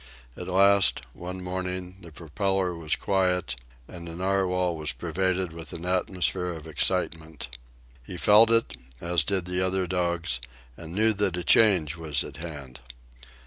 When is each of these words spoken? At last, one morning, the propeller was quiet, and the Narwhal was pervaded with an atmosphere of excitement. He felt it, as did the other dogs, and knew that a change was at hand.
At 0.35 0.47
last, 0.47 1.01
one 1.13 1.43
morning, 1.43 1.97
the 2.01 2.11
propeller 2.11 2.73
was 2.75 2.95
quiet, 2.95 3.55
and 3.87 4.07
the 4.07 4.15
Narwhal 4.15 4.75
was 4.75 4.93
pervaded 4.93 5.53
with 5.53 5.73
an 5.73 5.85
atmosphere 5.85 6.53
of 6.55 6.65
excitement. 6.65 7.55
He 8.03 8.17
felt 8.17 8.49
it, 8.49 8.75
as 8.99 9.23
did 9.23 9.45
the 9.45 9.63
other 9.63 9.85
dogs, 9.85 10.39
and 10.75 10.95
knew 10.95 11.13
that 11.13 11.37
a 11.37 11.43
change 11.43 11.97
was 11.97 12.23
at 12.23 12.37
hand. 12.37 12.79